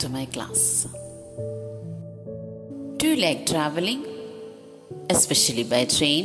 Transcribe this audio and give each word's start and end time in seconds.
To 0.00 0.08
my 0.08 0.24
class. 0.26 0.86
Do 2.96 3.08
you 3.08 3.16
like 3.16 3.46
traveling, 3.46 4.04
especially 5.08 5.64
by 5.64 5.84
train? 5.84 6.24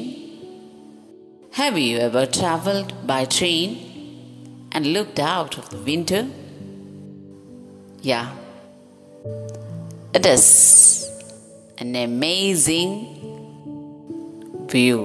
Have 1.52 1.78
you 1.78 1.98
ever 1.98 2.26
traveled 2.26 2.94
by 3.08 3.26
train 3.26 3.68
and 4.72 4.88
looked 4.88 5.20
out 5.20 5.58
of 5.58 5.70
the 5.70 5.78
window? 5.78 6.28
Yeah, 8.02 8.30
it 10.14 10.26
is 10.26 11.10
an 11.78 11.96
amazing 11.96 12.90
view 14.70 15.02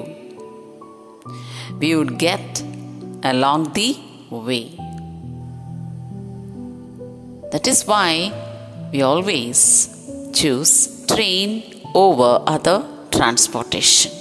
we 1.80 1.96
would 1.96 2.18
get 2.18 2.62
along 3.22 3.72
the 3.72 3.96
way. 4.30 4.76
That 7.52 7.66
is 7.66 7.86
why 7.86 8.32
we 8.92 9.02
always 9.02 9.60
choose 10.32 11.04
train 11.06 11.50
over 11.94 12.42
other 12.46 12.78
transportation. 13.10 14.12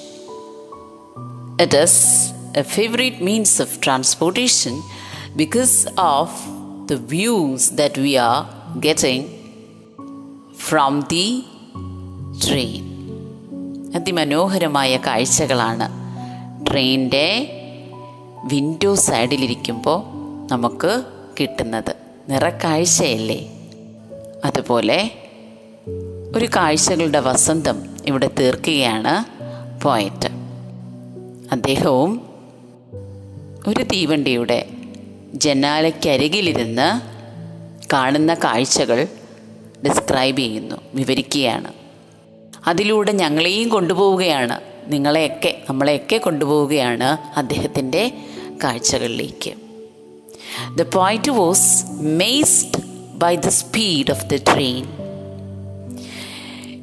It 1.59 1.73
is 1.73 1.95
a 2.55 2.63
favorite 2.63 3.21
means 3.21 3.59
of 3.59 3.81
transportation 3.81 4.81
because 5.35 5.87
of 5.97 6.29
the 6.87 6.97
views 6.97 7.71
that 7.71 7.97
we 7.97 8.17
are 8.17 8.47
getting 8.79 9.21
from 10.67 11.01
the 11.13 11.27
train. 12.45 12.83
അതിമനോഹരമായ 13.95 14.97
കാഴ്ചകളാണ് 15.05 15.85
ട്രെയിനിന്റെ 16.67 17.27
window 18.51 18.91
സൈഡിലിരിക്കുമ്പോൾ 19.07 19.99
നമുക്ക് 20.51 20.91
കിട്ടുന്നത് 21.39 21.93
നിറക്കാഴ്ചയല്ലേ 22.29 23.39
അതുപോലെ 24.45 25.11
ഒരു 26.35 26.45
കാഴ്ചകളുടെ 26.45 27.19
വസന്തം 27.19 27.97
ഇവിടെ 28.05 28.29
തീർക്കുകയാണ് 28.39 29.39
പോയറ്റ് 29.81 30.29
അദ്ദേഹവും 31.51 32.29
ഒരു 33.67 33.83
തീവണ്ടിയുടെ 33.83 34.69
ജനാലയ്ക്കരികിലിരുന്ന് 35.33 37.01
കാണുന്ന 37.93 38.33
കാഴ്ചകൾ 38.33 39.07
ഡിസ്ക്രൈബ് 39.85 40.37
ചെയ്യുന്നു 40.37 40.75
വിവരിക്കുകയാണ്. 40.93 41.73
അതിലൂടെ 42.67 43.11
ഞങ്ങളെയും 43.11 43.69
കൊണ്ടുപോവുകയാണ് 43.69 44.59
നിങ്ങളെയൊക്കെ 44.87 45.61
നമ്മളെയൊക്കെ 45.69 46.17
കൊണ്ടുപോവുകയാണ് 46.17 47.39
അദ്ദേഹത്തിന്റെ 47.39 48.13
കാഴ്ചകളിലേക്ക്. 48.63 49.53
The 50.75 50.81
poet 50.81 51.31
was 51.31 51.85
amazed 51.85 52.88
by 53.19 53.35
the 53.35 53.51
speed 53.51 54.09
of 54.09 54.27
the 54.29 54.39
train. 54.39 54.87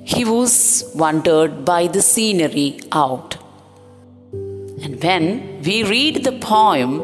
He 0.05 0.25
was 0.25 0.57
wondered 0.95 1.65
by 1.65 1.89
the 1.89 2.03
scenery 2.03 2.81
out. 2.93 3.37
And 4.83 5.03
when 5.03 5.63
we 5.63 5.83
read 5.83 6.23
the 6.23 6.33
poem, 6.33 7.03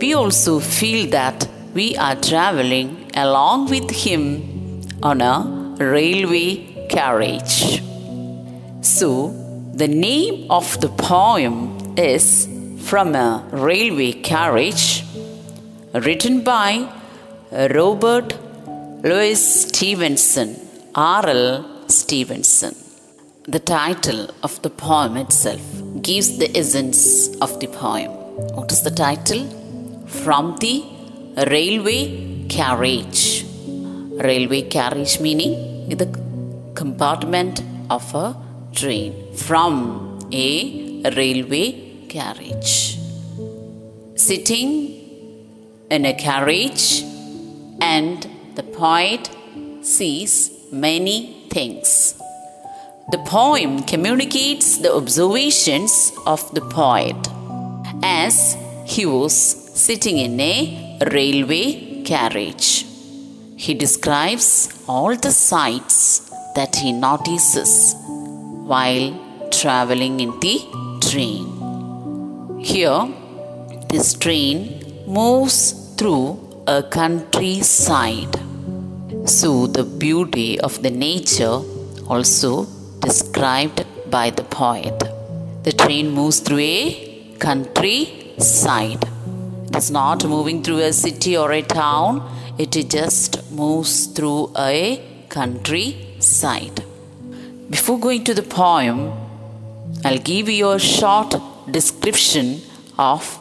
we 0.00 0.14
also 0.14 0.58
feel 0.58 1.08
that 1.10 1.48
we 1.74 1.96
are 1.96 2.16
traveling 2.16 3.10
along 3.14 3.70
with 3.70 3.90
him 3.90 4.80
on 5.02 5.20
a 5.20 5.36
railway 5.78 6.86
carriage. 6.88 7.82
So, 8.80 9.28
the 9.74 9.88
name 9.88 10.50
of 10.50 10.80
the 10.80 10.88
poem 10.88 11.94
is 11.96 12.48
From 12.88 13.14
a 13.14 13.44
Railway 13.50 14.12
Carriage 14.12 15.04
written 15.94 16.44
by 16.44 16.92
Robert 17.50 18.34
Louis 19.08 19.36
Stevenson, 19.36 20.56
R.L. 20.94 21.88
Stevenson. 21.88 22.74
The 23.46 23.58
title 23.58 24.30
of 24.42 24.62
the 24.62 24.70
poem 24.70 25.18
itself 25.18 25.60
gives 26.00 26.38
the 26.38 26.48
essence 26.56 27.28
of 27.42 27.60
the 27.60 27.66
poem. 27.66 28.10
What 28.56 28.72
is 28.72 28.80
the 28.80 28.90
title? 28.90 29.42
From 30.06 30.56
the 30.56 30.76
railway 31.54 32.46
carriage. 32.48 33.44
Railway 34.28 34.62
carriage 34.62 35.20
meaning 35.20 35.54
the 35.90 36.08
compartment 36.74 37.62
of 37.90 38.14
a 38.14 38.34
train. 38.72 39.12
From 39.34 40.18
a 40.32 41.02
railway 41.14 42.06
carriage. 42.08 42.98
Sitting 44.16 44.70
in 45.90 46.06
a 46.06 46.14
carriage, 46.14 47.02
and 47.82 48.26
the 48.56 48.62
poet 48.62 49.30
sees 49.82 50.32
many 50.72 51.46
things. 51.50 52.14
The 53.10 53.18
poem 53.18 53.82
communicates 53.82 54.78
the 54.78 54.94
observations 54.94 56.12
of 56.26 56.40
the 56.54 56.62
poet 56.62 57.16
as 58.02 58.56
he 58.86 59.04
was 59.06 59.34
sitting 59.34 60.18
in 60.18 60.38
a 60.40 60.98
railway 61.12 62.02
carriage. 62.04 62.86
He 63.56 63.74
describes 63.74 64.48
all 64.86 65.16
the 65.16 65.32
sights 65.32 66.30
that 66.54 66.76
he 66.76 66.92
notices 66.92 67.94
while 68.72 69.06
traveling 69.50 70.20
in 70.20 70.38
the 70.40 70.56
train. 71.08 71.44
Here, 72.60 73.08
this 73.88 74.14
train 74.14 75.04
moves 75.06 75.94
through 75.96 76.44
a 76.66 76.82
countryside. 76.82 78.43
So, 79.26 79.66
the 79.66 79.84
beauty 79.84 80.60
of 80.60 80.82
the 80.82 80.90
nature 80.90 81.60
also 82.08 82.66
described 83.00 83.84
by 84.10 84.30
the 84.30 84.44
poet. 84.44 85.02
The 85.62 85.72
train 85.72 86.10
moves 86.10 86.40
through 86.40 86.58
a 86.58 87.36
countryside. 87.38 89.04
It 89.68 89.76
is 89.76 89.90
not 89.90 90.24
moving 90.26 90.62
through 90.62 90.80
a 90.80 90.92
city 90.92 91.36
or 91.36 91.52
a 91.52 91.62
town, 91.62 92.22
it 92.58 92.72
just 92.90 93.50
moves 93.50 94.06
through 94.06 94.52
a 94.56 95.00
countryside. 95.30 96.84
Before 97.70 97.98
going 97.98 98.24
to 98.24 98.34
the 98.34 98.42
poem, 98.42 99.10
I'll 100.04 100.18
give 100.18 100.50
you 100.50 100.70
a 100.70 100.78
short 100.78 101.34
description 101.70 102.60
of 102.98 103.40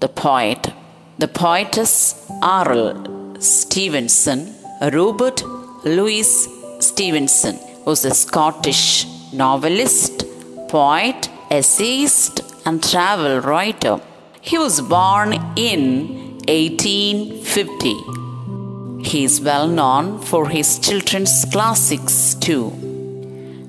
the 0.00 0.08
poet. 0.08 0.72
The 1.18 1.28
poetess 1.28 2.30
R.L. 2.42 3.40
Stevenson, 3.40 4.54
Robert 4.90 5.44
Louis 5.84 6.48
Stevenson, 6.80 7.56
was 7.84 8.04
a 8.04 8.12
Scottish 8.12 9.06
novelist, 9.32 10.24
poet, 10.68 11.30
essayist, 11.50 12.40
and 12.66 12.82
travel 12.82 13.38
writer. 13.40 14.00
He 14.40 14.58
was 14.58 14.80
born 14.80 15.34
in 15.54 16.40
1850. 16.48 19.04
He 19.08 19.22
is 19.22 19.40
well 19.40 19.68
known 19.68 20.18
for 20.20 20.48
his 20.48 20.80
children's 20.80 21.44
classics 21.44 22.34
too. 22.34 22.72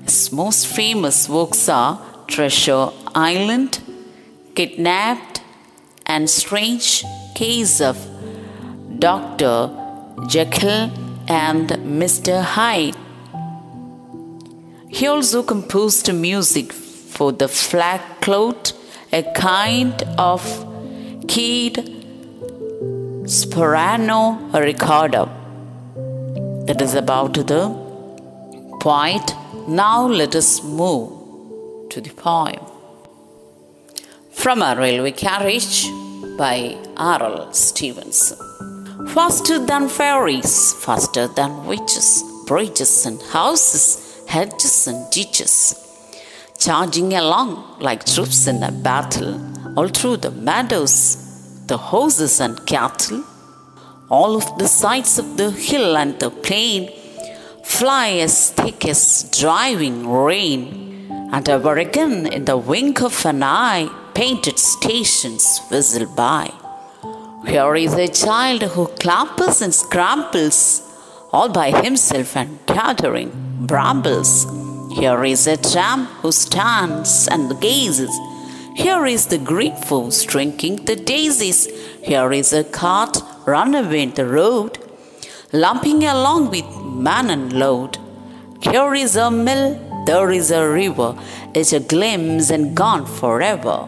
His 0.02 0.32
most 0.32 0.66
famous 0.66 1.28
works 1.28 1.68
are 1.68 2.00
Treasure 2.26 2.90
Island, 3.14 3.80
Kidnapped, 4.56 5.42
and 6.06 6.28
Strange 6.28 7.04
Case 7.36 7.80
of 7.80 8.04
Dr. 8.98 9.70
Jekyll 10.26 11.03
and 11.28 11.68
Mr. 12.00 12.42
Hyde. 12.42 12.96
He 14.88 15.06
also 15.06 15.42
composed 15.42 16.12
music 16.12 16.72
for 16.72 17.32
the 17.32 17.48
flag 17.48 18.00
cloth, 18.20 18.72
a 19.12 19.22
kind 19.34 20.02
of 20.18 20.42
keyed 21.28 21.76
soprano 23.26 24.38
recorder. 24.52 25.28
That 26.66 26.80
is 26.80 26.94
about 26.94 27.34
the 27.34 27.68
point. 28.80 29.34
Now 29.66 30.06
let 30.06 30.34
us 30.34 30.62
move 30.62 31.88
to 31.90 32.00
the 32.00 32.10
poem. 32.10 32.60
From 34.30 34.62
a 34.62 34.74
railway 34.76 35.12
carriage 35.12 35.88
by 36.36 36.76
R.L. 36.96 37.52
Stevenson. 37.52 38.43
Faster 39.14 39.60
than 39.64 39.88
fairies, 39.88 40.72
faster 40.84 41.28
than 41.28 41.66
witches, 41.66 42.24
bridges 42.48 43.06
and 43.06 43.22
houses, 43.22 44.24
hedges 44.26 44.88
and 44.88 45.08
ditches, 45.12 45.54
charging 46.58 47.14
along 47.14 47.76
like 47.78 48.04
troops 48.04 48.48
in 48.48 48.60
a 48.64 48.72
battle, 48.72 49.40
all 49.76 49.86
through 49.86 50.16
the 50.16 50.32
meadows, 50.32 50.96
the 51.68 51.76
horses 51.76 52.40
and 52.40 52.66
cattle, 52.66 53.22
all 54.08 54.34
of 54.34 54.58
the 54.58 54.66
sides 54.66 55.16
of 55.20 55.36
the 55.36 55.52
hill 55.52 55.96
and 55.96 56.18
the 56.18 56.30
plain 56.30 56.90
fly 57.62 58.08
as 58.26 58.50
thick 58.50 58.84
as 58.84 59.30
driving 59.38 60.10
rain, 60.10 61.08
and 61.32 61.48
ever 61.48 61.76
again 61.76 62.26
in 62.26 62.46
the 62.46 62.56
wink 62.56 63.00
of 63.00 63.24
an 63.24 63.44
eye, 63.44 63.88
painted 64.12 64.58
stations 64.58 65.60
whistle 65.70 66.12
by. 66.16 66.63
Here 67.46 67.76
is 67.76 67.94
a 67.94 68.08
child 68.08 68.62
who 68.62 68.86
clappers 68.86 69.60
and 69.62 69.72
scrambles 69.72 70.82
all 71.32 71.48
by 71.48 71.70
himself 71.70 72.36
and 72.36 72.58
gathering 72.66 73.30
brambles. 73.60 74.46
Here 74.92 75.24
is 75.24 75.46
a 75.46 75.56
tramp 75.56 76.08
who 76.22 76.32
stands 76.32 77.28
and 77.28 77.60
gazes. 77.60 78.16
Here 78.76 79.04
is 79.06 79.26
the 79.26 79.38
green 79.38 79.76
fox 79.76 80.22
drinking 80.22 80.84
the 80.86 80.96
daisies. 80.96 81.66
Here 82.02 82.32
is 82.32 82.52
a 82.52 82.64
cart 82.64 83.18
run 83.46 83.74
away 83.74 84.02
in 84.02 84.14
the 84.14 84.26
road, 84.26 84.78
lumping 85.52 86.04
along 86.04 86.50
with 86.50 86.66
man 86.84 87.30
and 87.30 87.52
load. 87.52 87.98
Here 88.62 88.94
is 88.94 89.16
a 89.16 89.30
mill, 89.30 89.78
there 90.06 90.30
is 90.30 90.50
a 90.50 90.68
river, 90.68 91.14
it's 91.54 91.72
a 91.72 91.80
glimpse 91.80 92.50
and 92.50 92.74
gone 92.74 93.06
forever. 93.06 93.86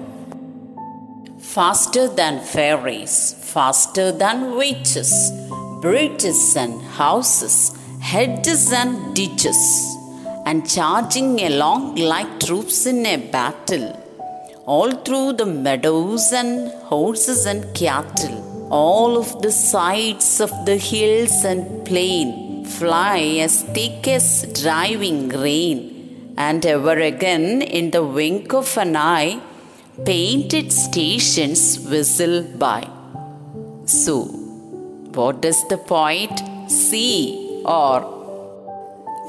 Faster 1.38 2.06
than 2.08 2.40
fairies, 2.44 3.34
faster 3.56 4.08
than 4.22 4.38
witches, 4.60 5.10
bridges 5.84 6.40
and 6.62 6.74
houses, 7.00 7.54
hedges 8.10 8.64
and 8.80 8.94
ditches, 9.18 9.62
and 10.48 10.68
charging 10.74 11.30
along 11.50 11.82
like 12.12 12.32
troops 12.44 12.80
in 12.92 12.98
a 13.14 13.16
battle, 13.36 13.86
all 14.74 14.90
through 15.04 15.30
the 15.40 15.48
meadows 15.66 16.26
and 16.40 16.70
horses 16.92 17.46
and 17.52 17.62
cattle, 17.82 18.36
all 18.82 19.16
of 19.22 19.30
the 19.44 19.54
sides 19.70 20.28
of 20.46 20.52
the 20.68 20.78
hills 20.90 21.36
and 21.52 21.64
plain 21.88 22.28
fly 22.78 23.20
as 23.46 23.54
thick 23.76 24.06
as 24.18 24.26
driving 24.62 25.20
rain, 25.46 25.78
and 26.36 26.66
ever 26.74 26.98
again 27.12 27.62
in 27.78 27.88
the 27.96 28.04
wink 28.18 28.52
of 28.52 28.76
an 28.84 28.94
eye, 28.96 29.40
painted 30.04 30.70
stations 30.84 31.64
whistle 31.88 32.38
by. 32.66 32.82
So, 33.86 34.24
what 35.14 35.40
does 35.42 35.66
the 35.68 35.78
poet 35.78 36.30
see? 36.68 37.62
Or, 37.64 37.98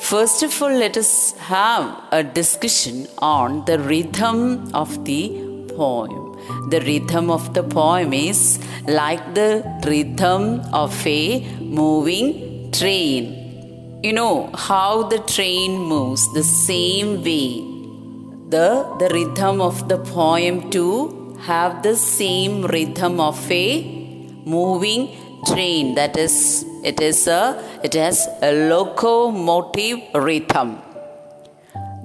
first 0.02 0.42
of 0.42 0.60
all, 0.62 0.72
let 0.72 0.98
us 0.98 1.38
have 1.38 2.04
a 2.12 2.24
discussion 2.24 3.08
on 3.20 3.66
the 3.66 3.78
rhythm 3.78 4.74
of 4.74 5.06
the 5.06 5.30
poem. 5.76 6.70
The 6.70 6.82
rhythm 6.82 7.30
of 7.30 7.54
the 7.54 7.62
poem 7.64 8.14
is 8.14 8.60
like 8.88 9.36
the 9.36 9.64
rhythm 9.86 10.62
of 10.74 11.06
a 11.06 11.40
moving 11.60 12.72
train. 12.72 14.00
You 14.02 14.14
know 14.14 14.50
how 14.56 15.04
the 15.04 15.20
train 15.20 15.78
moves 15.78 16.34
the 16.34 16.44
same 16.44 17.24
way 17.24 17.78
the, 18.50 18.96
the 18.98 19.10
rhythm 19.10 19.60
of 19.60 19.90
the 19.90 19.98
poem 19.98 20.70
to 20.72 21.36
have 21.42 21.84
the 21.84 21.96
same 21.96 22.64
rhythm 22.64 23.20
of 23.20 23.52
a 23.52 23.97
moving 24.56 25.04
train 25.50 25.86
that 26.00 26.16
is 26.26 26.36
it 26.84 27.00
is 27.10 27.20
a 27.40 27.42
it 27.88 27.96
has 28.04 28.20
a 28.50 28.52
locomotive 28.72 30.00
rhythm 30.28 30.70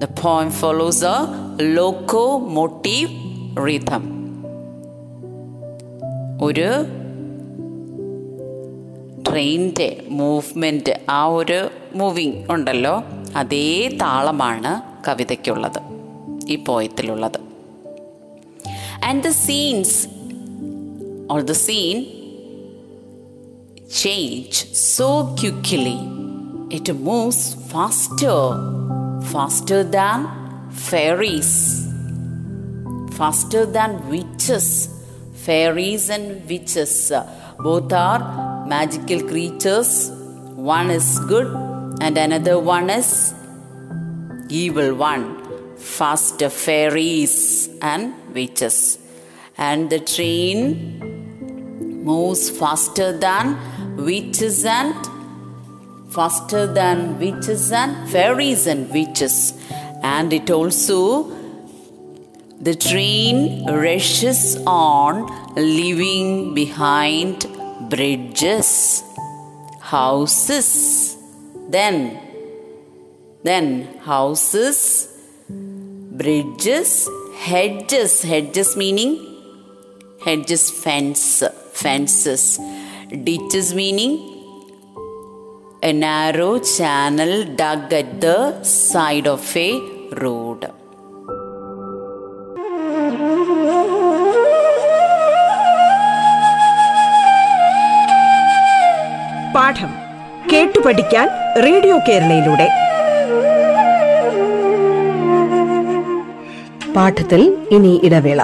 the 0.03 0.11
poem 0.23 0.51
follows 0.63 1.01
a 1.15 1.19
locomotive 1.79 3.13
rhythm 3.67 4.05
ഒരു 6.47 6.69
ട്രെയിനിന്റെ 9.29 9.87
movement 10.19 10.95
ആ 11.11 11.21
ഒരു 11.37 11.59
moving 11.95 12.39
ഉണ്ടല്ലോ 12.51 12.95
അതേ 13.41 13.67
താളമാണ് 14.03 14.73
കവിതയ്ക്കുള്ളത് 15.07 15.81
ഈ 16.53 16.57
പോയത്തിലുള്ളത് 16.67 17.39
and 19.09 19.23
the 19.27 19.33
scenes 19.47 19.97
or 21.35 21.41
the 21.51 21.57
scene 21.67 21.97
change 23.93 24.73
so 24.75 25.09
quickly. 25.39 25.99
It 26.71 26.95
moves 26.95 27.55
faster, 27.71 28.39
faster 29.33 29.85
than 29.85 30.19
fairies, 30.71 31.87
faster 33.19 33.67
than 33.67 34.09
witches. 34.09 34.89
Fairies 35.35 36.09
and 36.09 36.49
witches 36.49 37.13
both 37.59 37.93
are 37.93 38.65
magical 38.67 39.21
creatures. 39.29 40.11
One 40.55 40.91
is 40.91 41.19
good 41.29 41.49
and 42.01 42.17
another 42.17 42.59
one 42.59 42.89
is 42.89 43.35
evil 44.49 44.95
one. 44.95 45.25
Faster 45.77 46.49
fairies 46.49 47.69
and 47.83 48.15
witches. 48.33 48.99
And 49.59 49.91
the 49.91 50.01
train 50.01 51.11
moves 52.05 52.49
faster 52.51 53.17
than 53.17 53.59
witches 53.97 54.65
and 54.65 54.95
faster 56.13 56.67
than 56.67 57.19
witches 57.19 57.73
and 57.73 58.09
fairies 58.11 58.67
and 58.67 58.91
witches. 58.91 59.55
And 60.03 60.33
it 60.33 60.51
also 60.51 61.31
the 62.61 62.75
train 62.75 63.67
rushes 63.67 64.63
on, 64.67 65.55
leaving 65.57 66.55
behind 66.55 67.47
bridges, 67.91 69.03
houses, 69.81 71.17
then, 71.69 72.21
then 73.43 73.99
houses, 73.99 75.09
bridges, 75.49 77.09
hedges, 77.37 78.23
hedges 78.23 78.77
meaning 78.77 79.33
hedges, 80.25 80.71
fence, 80.71 81.43
fences, 81.73 82.59
ditches 83.13 83.75
meaning 83.75 84.13
a 85.83 85.93
narrow 85.93 86.59
channel 86.59 87.45
dug 87.55 87.93
at 87.93 88.21
the 88.21 88.63
side 88.63 89.27
of 89.27 89.57
a 89.57 89.71
road. 90.17 90.71
പാഠം 99.55 99.93
കേട്ടു 100.53 100.81
പഠിക്കാൻ 100.81 101.27
radio 101.65 101.97
കേരളയിലൂടെ 102.09 102.69
പാഠത്തിൽ 106.95 107.43
ഇനി 107.71 108.01
ഇടവേള 108.03 108.41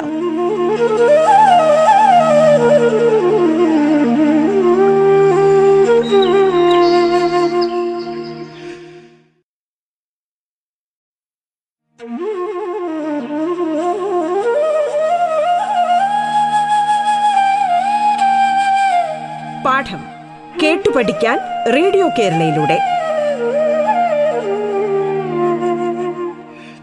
radio 21.75 22.08
കേരളയിലൂടെ. 22.18 22.78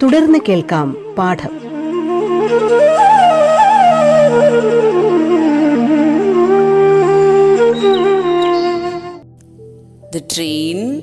തുടർന്ന് 0.03 0.39
കേൾക്കാം 0.49 1.15
പാഠം. 1.17 1.65
The 10.15 10.21
train 10.35 11.01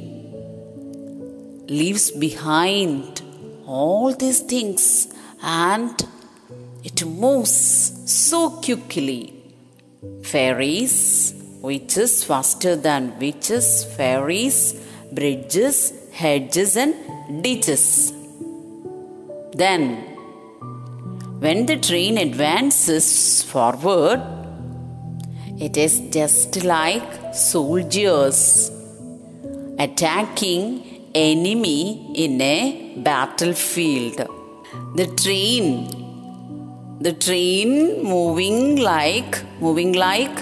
leaves 1.71 2.19
behind 2.19 3.23
all 3.67 4.13
these 4.13 4.43
things 4.53 5.09
and 5.47 6.05
it 6.85 7.05
moves 7.05 7.93
so 8.07 8.61
quickly 8.67 9.35
fairies 10.21 11.42
witches 11.63 12.25
faster 12.25 12.75
than 12.77 13.19
witches, 13.19 13.85
fairies, 13.97 14.59
bridges, 15.13 15.93
hedges, 16.13 16.77
and 16.77 16.95
ditches. 17.43 18.13
Then, 19.55 19.83
when 21.45 21.67
the 21.67 21.77
train 21.77 22.19
advances 22.19 23.43
forward, 23.43 24.21
It 25.65 25.77
is 25.77 26.01
just 26.11 26.65
like 26.65 27.11
soldiers 27.33 28.73
attacking 29.79 30.65
enemy 31.15 32.11
in 32.25 32.41
a 32.41 32.95
battlefield. 32.97 34.17
The 34.97 35.07
train, 35.23 35.69
the 37.01 37.13
train 37.13 38.03
moving 38.03 38.77
like 38.81 39.45
moving 39.61 39.93
like 39.93 40.37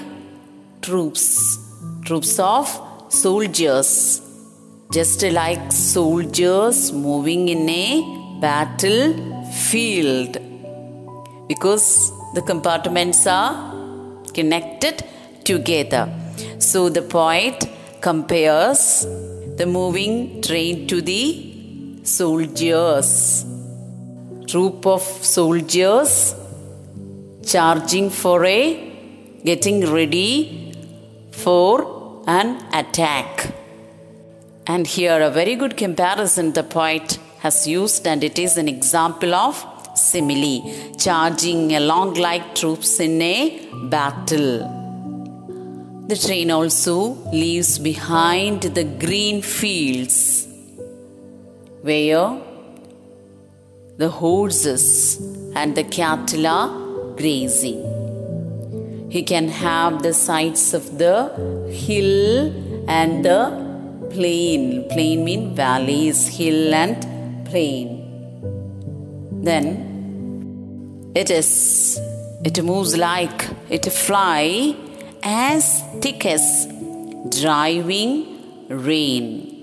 troops, 0.82 1.58
troops 2.04 2.38
of 2.38 2.68
soldiers, 3.08 4.20
just 4.92 5.22
like 5.22 5.70
soldiers 5.72 6.92
moving 6.92 7.48
in 7.48 7.68
a 7.68 8.38
battlefield, 8.40 10.38
because 11.48 12.12
the 12.34 12.42
compartments 12.42 13.26
are 13.26 13.52
connected 14.32 15.04
together. 15.44 16.08
So 16.58 16.88
the 16.88 17.02
poet 17.02 17.68
compares 18.00 19.06
the 19.56 19.66
moving 19.66 20.40
train 20.40 20.86
to 20.88 21.02
the 21.02 22.02
soldiers. 22.04 23.44
Troop 24.46 24.86
of 24.86 25.02
soldiers 25.02 26.34
charging 27.44 28.10
for 28.10 28.44
a 28.44 28.88
getting 29.44 29.86
ready 29.92 30.59
for 31.42 32.22
an 32.26 32.48
attack. 32.72 33.54
And 34.66 34.86
here, 34.86 35.20
a 35.20 35.30
very 35.30 35.56
good 35.56 35.76
comparison 35.76 36.52
the 36.52 36.62
poet 36.62 37.18
has 37.38 37.66
used, 37.66 38.06
and 38.06 38.22
it 38.22 38.38
is 38.38 38.56
an 38.56 38.68
example 38.68 39.34
of 39.34 39.54
simile 39.94 40.94
charging 40.96 41.74
along 41.74 42.14
like 42.14 42.54
troops 42.54 43.00
in 43.00 43.20
a 43.22 43.68
battle. 43.88 44.80
The 46.06 46.16
train 46.16 46.50
also 46.50 46.96
leaves 47.32 47.78
behind 47.78 48.62
the 48.62 48.84
green 48.84 49.42
fields 49.42 50.46
where 51.82 52.40
the 53.96 54.08
horses 54.08 55.20
and 55.54 55.76
the 55.76 55.84
cattle 55.84 56.46
are 56.46 56.70
grazing. 57.16 57.99
He 59.10 59.24
can 59.24 59.48
have 59.48 60.04
the 60.04 60.14
sights 60.14 60.72
of 60.72 60.98
the 60.98 61.16
hill 61.68 62.54
and 62.88 63.24
the 63.24 63.42
plain. 64.10 64.88
Plain 64.88 65.24
mean 65.24 65.54
valleys, 65.56 66.28
hill 66.28 66.72
and 66.72 66.96
plain. 67.44 67.88
Then 69.42 71.10
it 71.16 71.28
is, 71.28 71.98
it 72.44 72.62
moves 72.62 72.96
like 72.96 73.48
it 73.68 73.90
fly 73.92 74.76
as 75.24 75.82
thick 76.00 76.24
as 76.26 76.68
driving 77.40 78.68
rain. 78.68 79.56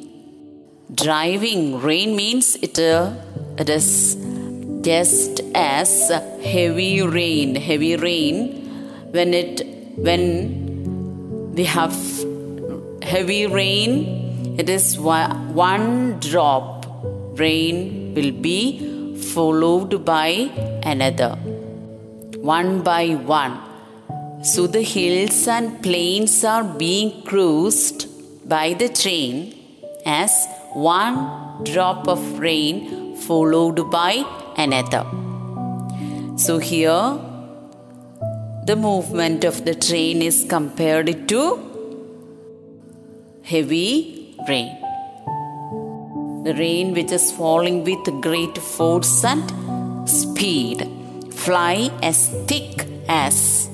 Driving 0.93 1.81
rain 1.81 2.17
means 2.17 2.57
it, 2.61 2.77
uh, 2.79 3.13
it 3.57 3.69
is 3.69 4.17
just 4.81 5.39
as 5.55 6.09
heavy 6.43 7.01
rain. 7.01 7.55
Heavy 7.55 7.95
rain 7.95 8.56
when 9.17 9.33
it 9.33 9.61
when 10.07 10.23
we 11.57 11.63
have 11.75 11.95
heavy 13.11 13.43
rain, 13.59 13.93
it 14.61 14.69
is 14.69 14.85
one 14.99 16.19
drop 16.19 16.85
rain 17.43 18.13
will 18.15 18.33
be 18.49 18.59
followed 19.33 19.93
by 20.05 20.29
another, 20.93 21.31
one 22.55 22.81
by 22.89 23.05
one. 23.37 23.55
So 24.43 24.67
the 24.67 24.83
hills 24.83 25.47
and 25.47 25.81
plains 25.81 26.43
are 26.43 26.63
being 26.63 27.23
cruised 27.23 28.05
by 28.47 28.73
the 28.73 28.89
train 28.89 29.55
as 30.05 30.35
one 30.73 31.15
drop 31.63 32.07
of 32.07 32.21
rain 32.39 33.15
followed 33.15 33.89
by 33.89 34.11
another. 34.57 35.03
So 36.37 36.59
here 36.59 37.19
the 38.67 38.75
movement 38.75 39.45
of 39.49 39.63
the 39.65 39.73
train 39.73 40.21
is 40.21 40.37
compared 40.53 41.09
to 41.31 41.41
heavy 43.51 44.35
rain. 44.49 44.73
The 46.47 46.53
rain 46.57 46.93
which 46.93 47.13
is 47.17 47.31
falling 47.31 47.77
with 47.85 48.09
great 48.25 48.57
force 48.57 49.23
and 49.23 49.45
speed, 50.17 50.81
fly 51.45 51.89
as 52.03 52.27
thick 52.49 52.85
as 53.07 53.69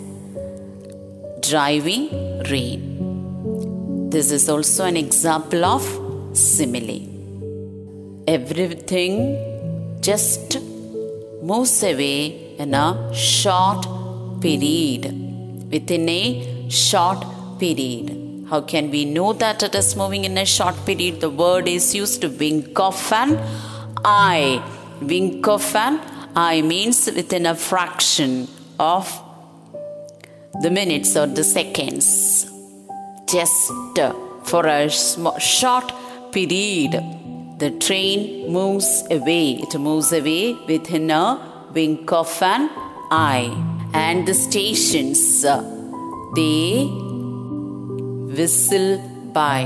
driving 1.50 2.06
rain. 2.52 2.84
This 4.12 4.30
is 4.30 4.48
also 4.48 4.86
an 4.86 4.98
example 5.06 5.66
of 5.66 5.84
simile. 6.34 7.02
Everything 8.28 9.16
just 10.02 10.60
moves 11.42 11.82
away 11.82 12.56
in 12.60 12.76
a 12.76 12.88
short 13.16 14.03
period. 14.44 15.04
Within 15.72 16.08
a 16.10 16.70
short 16.70 17.22
period. 17.60 18.08
How 18.50 18.62
can 18.62 18.92
we 18.92 19.06
know 19.06 19.34
that 19.34 19.64
it 19.64 19.74
is 19.74 19.96
moving 19.96 20.26
in 20.26 20.38
a 20.38 20.46
short 20.46 20.76
period? 20.86 21.22
The 21.22 21.30
word 21.30 21.68
is 21.68 21.96
used 21.96 22.22
to 22.22 22.30
wink 22.30 22.80
of 22.80 23.00
an 23.12 23.40
eye. 24.04 24.62
Wink 25.02 25.48
of 25.48 25.76
an 25.76 26.00
eye 26.36 26.62
means 26.62 27.00
within 27.20 27.46
a 27.46 27.56
fraction 27.56 28.48
of 28.80 29.08
the 30.62 30.70
minutes 30.70 31.16
or 31.16 31.26
the 31.26 31.44
seconds. 31.44 32.50
Just 33.28 33.72
for 34.44 34.68
a 34.68 34.90
short 34.90 35.92
period, 36.32 36.92
the 37.58 37.72
train 37.80 38.52
moves 38.52 39.04
away. 39.10 39.46
It 39.64 39.74
moves 39.80 40.12
away 40.12 40.54
within 40.68 41.10
a 41.10 41.26
wink 41.74 42.12
of 42.12 42.42
an 42.42 42.70
eye. 43.10 43.73
And 43.94 44.28
the 44.28 44.34
stations, 44.34 45.46
uh, 45.46 45.62
they 46.36 46.86
whistle 48.38 48.98
by. 49.34 49.62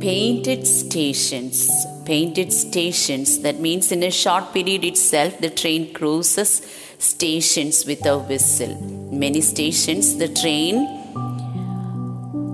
Painted 0.00 0.66
stations. 0.66 1.68
Painted 2.04 2.52
stations. 2.52 3.40
That 3.40 3.60
means 3.60 3.90
in 3.92 4.02
a 4.02 4.10
short 4.10 4.52
period 4.52 4.84
itself, 4.84 5.38
the 5.38 5.50
train 5.50 5.92
crosses 5.92 6.62
stations 6.98 7.84
with 7.86 8.04
a 8.06 8.18
whistle. 8.18 8.74
Many 9.12 9.40
stations, 9.40 10.16
the 10.16 10.28
train 10.28 10.98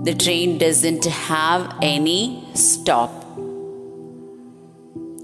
the 0.05 0.13
train 0.13 0.59
doesn't 0.59 1.05
have 1.05 1.79
any 1.81 2.47
stop. 2.53 3.09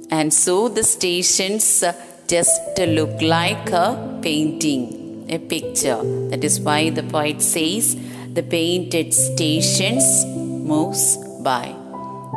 And 0.10 0.34
so 0.34 0.70
the 0.70 0.84
stations 0.84 1.84
uh, 1.84 1.94
just 2.28 2.60
look 2.80 3.22
like 3.22 3.70
a 3.70 4.20
painting, 4.24 5.01
a 5.32 5.40
picture. 5.40 6.02
That 6.30 6.44
is 6.44 6.60
why 6.60 6.90
the 6.90 7.04
poet 7.04 7.42
says 7.42 7.96
the 8.34 8.44
painted 8.44 9.14
stations 9.14 10.26
moves 10.26 11.18
by. 11.42 11.76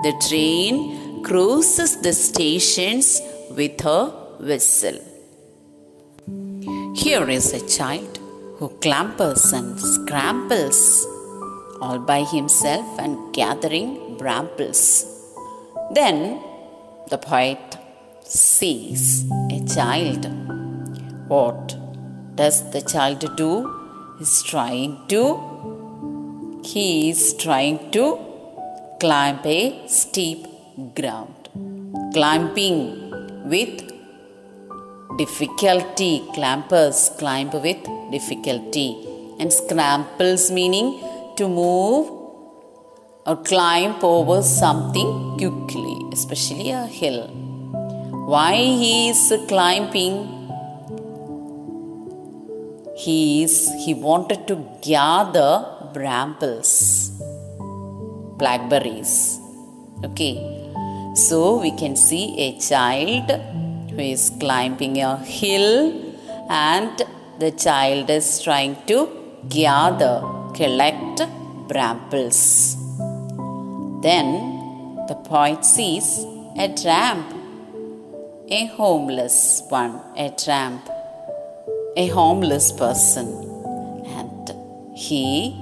The 0.05 0.15
train 0.29 1.23
crosses 1.25 2.01
the 2.01 2.13
stations 2.13 3.21
with 3.51 3.85
a 3.85 4.11
whistle. 4.39 4.99
Here 6.95 7.29
is 7.29 7.53
a 7.53 7.67
child 7.67 8.19
who 8.59 8.69
clambers 8.85 9.53
and 9.53 9.81
scrambles 9.81 11.07
all 11.81 11.99
by 11.99 12.23
himself 12.23 12.87
and 12.99 13.35
gathering 13.35 14.17
brambles. 14.17 14.83
Then 15.93 16.41
the 17.11 17.19
poet 17.19 17.77
sees 18.25 19.25
a 19.51 19.61
child. 19.67 20.23
What 21.29 21.84
does 22.35 22.71
the 22.71 22.83
child 22.83 23.37
do? 23.37 23.53
He's 24.19 24.43
trying 24.43 25.07
to 25.09 25.23
he 26.65 27.11
is 27.11 27.35
trying 27.35 27.91
to 27.95 28.05
climb 28.99 29.39
a 29.45 29.87
steep 29.87 30.47
ground. 30.95 31.49
Climbing 32.15 32.79
with 33.53 33.75
difficulty. 35.19 36.23
Clampers 36.35 37.17
climb 37.19 37.51
with 37.51 37.83
difficulty. 38.11 38.89
And 39.39 39.53
scrambles 39.53 40.51
meaning 40.51 40.89
to 41.37 41.49
move 41.49 42.11
or 43.27 43.37
climb 43.43 43.97
over 44.03 44.43
something 44.43 45.37
quickly, 45.37 45.97
especially 46.13 46.71
a 46.71 46.87
hill. 46.87 47.29
Why 48.33 48.55
he 48.55 49.11
is 49.11 49.33
climbing? 49.49 50.44
He 53.05 53.43
is 53.45 53.55
he 53.85 53.93
wanted 54.09 54.43
to 54.51 54.57
gather 54.81 55.51
brambles, 55.95 56.73
blackberries. 58.41 59.15
Okay, 60.09 60.35
so 61.27 61.39
we 61.65 61.73
can 61.81 61.97
see 61.97 62.25
a 62.47 62.51
child 62.69 63.29
who 63.91 64.01
is 64.15 64.23
climbing 64.43 64.97
a 65.11 65.17
hill, 65.39 65.69
and 66.49 66.95
the 67.43 67.51
child 67.67 68.09
is 68.19 68.29
trying 68.47 68.77
to 68.91 68.99
gather 69.61 70.17
collect 70.61 71.21
brambles. 71.69 72.43
Then 74.07 74.29
the 75.11 75.19
poet 75.31 75.63
sees 75.77 76.09
a 76.65 76.69
tramp, 76.83 77.29
a 78.49 78.65
homeless 78.81 79.39
one, 79.69 79.97
a 80.17 80.31
tramp, 80.45 80.83
a 81.97 82.07
homeless 82.09 82.73
person, 82.73 83.27
and 84.07 84.53
he, 84.97 85.55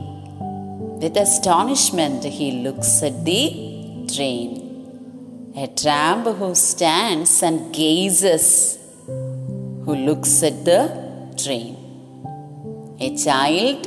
with 1.01 1.17
astonishment, 1.17 2.25
he 2.25 2.63
looks 2.63 3.03
at 3.03 3.25
the 3.25 4.07
train. 4.15 5.53
A 5.57 5.67
tramp 5.67 6.27
who 6.39 6.55
stands 6.55 7.43
and 7.43 7.75
gazes, 7.75 8.79
who 9.07 9.95
looks 9.95 10.43
at 10.43 10.65
the 10.65 10.81
train. 11.37 11.77
A 13.01 13.17
child 13.17 13.87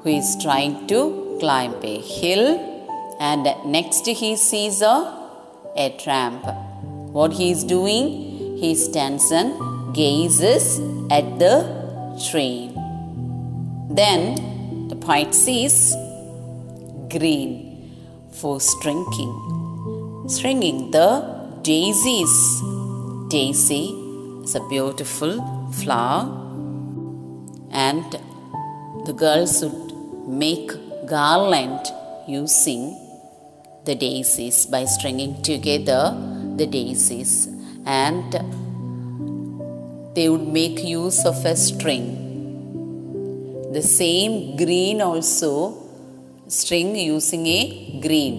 who 0.00 0.08
is 0.08 0.36
trying 0.42 0.86
to 0.86 1.36
climb 1.40 1.74
a 1.82 1.98
hill 2.00 2.46
and 3.20 3.44
next 3.66 4.06
he 4.06 4.36
sees 4.36 4.80
a, 4.82 4.96
a 5.76 5.94
tramp. 6.02 6.44
What 7.12 7.32
he 7.32 7.50
is 7.50 7.64
doing? 7.64 8.56
He 8.58 8.74
stands 8.74 9.30
and 9.30 9.73
gazes 9.94 10.80
at 11.10 11.38
the 11.38 11.54
train. 12.30 12.74
Then 13.88 14.88
the 14.88 14.96
poet 14.96 15.34
sees 15.34 15.94
green 17.08 17.54
for 18.32 18.60
stringing, 18.60 19.34
stringing 20.28 20.90
the 20.90 21.10
daisies. 21.62 22.34
Daisy 23.28 23.84
is 24.44 24.54
a 24.54 24.68
beautiful 24.68 25.34
flower, 25.72 26.24
and 27.70 28.04
the 29.06 29.14
girls 29.24 29.64
would 29.64 30.28
make 30.28 30.70
garland 31.06 31.86
using 32.26 32.82
the 33.84 33.94
daisies 33.94 34.66
by 34.66 34.84
stringing 34.84 35.42
together 35.42 36.02
the 36.56 36.66
daisies 36.66 37.48
and 37.84 38.63
they 40.15 40.27
would 40.31 40.47
make 40.59 40.77
use 40.99 41.19
of 41.31 41.37
a 41.45 41.55
string 41.67 42.07
the 43.77 43.83
same 43.99 44.33
green 44.61 44.99
also 45.09 45.51
string 46.59 46.89
using 47.15 47.43
a 47.59 47.61
green 48.05 48.37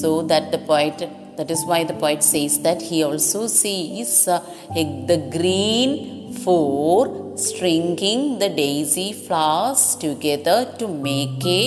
so 0.00 0.10
that 0.30 0.46
the 0.54 0.60
poet 0.70 0.98
that 1.38 1.50
is 1.56 1.60
why 1.70 1.80
the 1.90 1.96
poet 2.02 2.22
says 2.32 2.54
that 2.66 2.80
he 2.88 2.98
also 3.08 3.40
sees 3.60 4.12
uh, 4.28 4.40
a- 4.80 5.04
the 5.10 5.18
green 5.36 5.90
for 6.44 6.96
stringing 7.46 8.22
the 8.42 8.48
daisy 8.64 9.12
flowers 9.26 9.82
together 10.06 10.58
to 10.80 10.88
make 11.10 11.44
a 11.60 11.62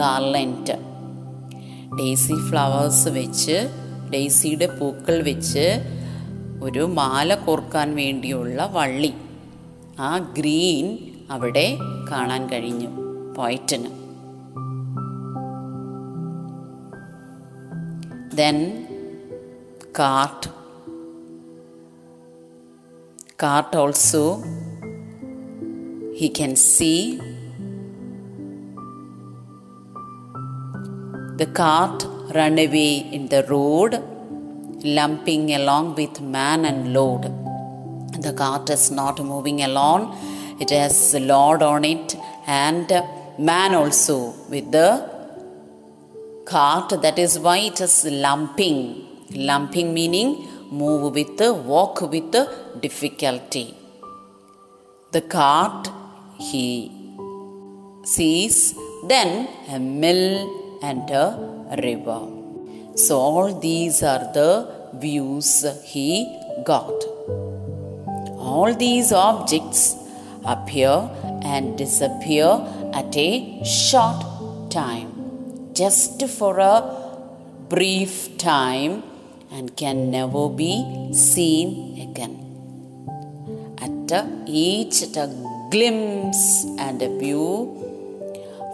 garland 0.00 0.68
daisy 1.98 2.36
flowers 2.48 3.10
വെച്ച് 3.18 3.56
ഡെയ്സിയുടെ 4.14 4.66
പൂക്കൾ 4.78 5.16
വെച്ച് 5.28 5.66
ഒരു 6.63 6.79
മാല 6.79 7.35
കോർക്കാൻ 7.35 7.95
വേണ്ടിയുള്ള 7.95 8.65
വള്ളി. 8.65 9.13
ആ 9.99 10.17
green 10.17 10.97
അവിടെ 11.31 11.77
കാണാൻ 12.11 12.49
കഴിഞ്ഞു. 12.49 12.87
പോയിറ്റിന് 13.37 13.89
then 18.37 18.57
cart 19.99 20.49
cart 23.43 23.77
also 23.77 24.43
he 26.17 26.33
can 26.41 26.53
see 26.53 27.19
the 31.39 31.45
cart 31.45 31.99
run 32.31 32.55
away 32.55 32.91
in 33.15 33.21
the 33.21 33.41
road, 33.51 34.18
lumping 34.83 35.53
along 35.53 35.95
with 35.95 36.21
man 36.21 36.65
and 36.65 36.93
load. 36.93 37.23
The 38.21 38.33
cart 38.33 38.69
is 38.69 38.91
not 38.91 39.23
moving 39.23 39.61
alone, 39.61 40.15
it 40.59 40.69
has 40.71 41.13
load 41.13 41.61
on 41.61 41.85
it, 41.85 42.15
and 42.47 42.87
man 43.37 43.75
also 43.75 44.33
with 44.49 44.71
the 44.71 45.09
cart. 46.45 46.89
That 47.01 47.19
is 47.19 47.39
why 47.39 47.57
it 47.59 47.79
is 47.81 48.05
lumping. 48.05 49.05
Lumping 49.31 49.93
meaning 49.93 50.47
move 50.71 51.13
with 51.13 51.39
walk 51.39 52.01
with 52.01 52.35
difficulty. 52.81 53.75
The 55.11 55.21
cart 55.21 55.89
he 56.39 56.91
sees, 58.03 58.75
then 59.07 59.47
a 59.69 59.79
mill 59.79 60.79
and 60.81 61.09
a 61.09 61.75
river. 61.83 62.38
So, 63.05 63.17
all 63.17 63.59
these 63.59 64.03
are 64.03 64.23
the 64.33 64.51
views 64.93 65.65
he 65.85 66.07
got. 66.65 66.97
All 68.49 68.73
these 68.73 69.11
objects 69.13 69.95
appear 70.43 71.09
and 71.41 71.77
disappear 71.77 72.49
at 72.93 73.15
a 73.15 73.63
short 73.63 74.21
time, 74.69 75.09
just 75.73 76.27
for 76.27 76.59
a 76.59 76.75
brief 77.69 78.37
time, 78.37 79.03
and 79.49 79.75
can 79.77 80.11
never 80.11 80.49
be 80.49 80.73
seen 81.13 82.01
again 82.01 82.35
at 84.11 84.27
each 84.47 85.03
at 85.03 85.15
a 85.15 85.27
glimpse 85.71 86.65
and 86.77 87.01
a 87.01 87.09
view 87.17 87.78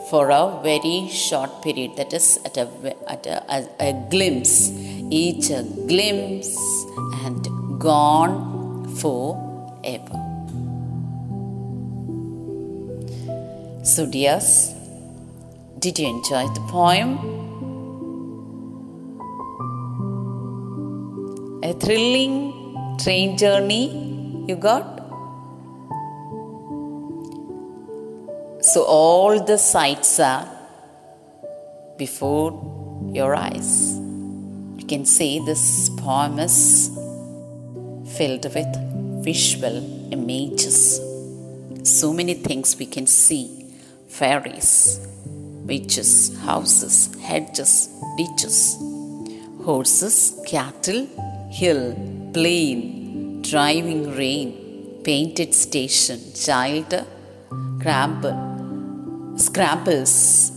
for 0.10 0.30
a 0.30 0.60
very 0.62 1.08
short 1.10 1.62
period 1.63 1.96
that 1.98 2.13
is 2.13 2.39
at 2.46 2.58
a, 2.58 2.68
at 3.08 3.26
a, 3.26 3.38
a, 3.56 3.89
a 3.89 3.94
glimpse 4.10 4.72
each 5.12 5.50
a 5.52 5.63
glimpse 5.88 6.58
and 7.24 7.80
gone 7.80 8.88
forever. 8.96 10.22
So 13.84 14.06
dears 14.08 14.74
did 15.80 16.00
you 16.00 16.08
enjoy 16.08 16.48
the 16.56 16.62
poem? 16.72 17.10
A 21.63 21.74
thrilling 21.74 22.98
train 23.00 23.38
journey 23.38 23.86
you 24.48 24.56
got 24.56 24.94
So 28.75 28.83
all 28.83 29.41
the 29.41 29.57
sights 29.57 30.19
are 30.19 30.45
before 31.97 32.49
your 33.13 33.33
eyes. 33.33 33.97
You 34.79 34.85
can 34.85 35.05
say 35.05 35.39
this 35.39 35.89
poem 35.91 36.39
is 36.39 36.89
filled 38.17 38.47
with 38.53 38.73
visual 39.23 39.77
images. 40.11 40.99
So 41.83 42.11
many 42.11 42.33
things 42.33 42.75
we 42.77 42.85
can 42.85 43.07
see 43.07 43.45
fairies, 44.09 44.99
witches, 45.71 46.38
houses, 46.39 47.15
hedges, 47.21 47.88
ditches, 48.17 48.75
horses, 49.63 50.38
cattle, 50.45 51.07
hill, 51.49 51.95
plain, 52.33 53.41
driving 53.41 54.17
rain, 54.17 54.99
painted 55.05 55.53
station, 55.53 56.19
child, 56.33 57.05
crab, 57.79 58.55
scraples 59.36 60.52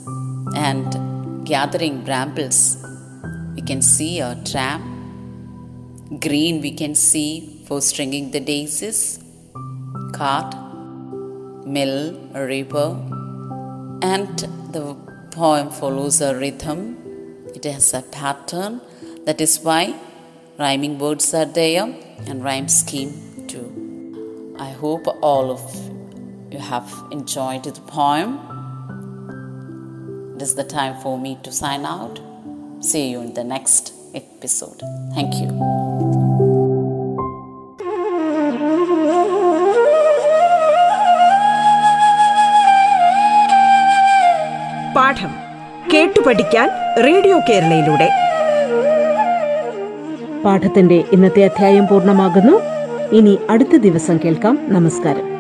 and 0.55 1.47
gathering 1.47 2.05
brambles. 2.05 2.77
We 3.55 3.63
can 3.63 3.83
see 3.83 4.21
a 4.21 4.37
tram. 4.45 4.83
Green 6.21 6.61
we 6.61 6.73
can 6.73 6.95
see 6.95 7.65
for 7.67 7.81
stringing 7.81 8.31
the 8.31 8.41
daisies. 8.41 9.19
Cart, 10.13 10.55
mill, 11.67 12.15
river, 12.35 12.97
and 14.03 14.39
the 14.73 14.97
poem 15.33 15.71
follows 15.71 16.21
a 16.21 16.35
rhythm. 16.37 16.97
It 17.55 17.65
has 17.65 17.93
a 17.95 18.03
pattern. 18.03 18.81
That 19.27 19.41
is 19.41 19.61
why 19.61 19.95
rhyming 20.59 20.99
words 20.99 21.35
are 21.35 21.45
there 21.45 21.95
and 22.27 22.43
rhyme 22.43 22.69
scheme 22.69 23.13
too. 23.47 24.57
I 24.59 24.71
hope 24.71 25.07
all 25.21 25.51
of 25.51 25.63
you 26.51 26.59
have 26.59 26.91
enjoyed 27.11 27.65
the 27.65 27.81
poem. 27.83 28.58
It 30.39 30.43
is 30.43 30.55
the 30.55 30.63
time 30.63 31.01
for 31.01 31.19
me 31.19 31.37
to 31.43 31.51
sign 31.51 31.85
out. 31.85 32.21
See 32.81 33.11
you 33.11 33.21
in 33.21 33.35
the 33.35 33.43
next 33.43 33.93
episode. 34.15 34.83
Thank 35.15 35.35
you. 35.35 35.49
പാഠം 44.93 45.33
കേട്ടു 45.93 46.21
പഠിക്കാൻ 46.21 46.69
radio 47.03 47.39
കേരളയിലൂടെ 47.39 48.09
പാഠത്തിന്റെ 50.45 51.05
ഇന്നത്തെ 51.13 51.45
അധ്യായം 51.45 51.87
പൂർണമാകുന്നു 51.87 52.57
ഇനി 53.13 53.39
അടുത്ത 53.51 53.77
ദിവസം 53.77 54.17
കേൾക്കാം 54.17 54.59
നമസ്കാരം 54.69 55.38